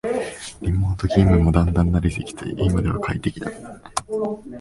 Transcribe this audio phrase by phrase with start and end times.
[0.63, 3.51] リモート勤務もだんだん慣れてきて今では快適だ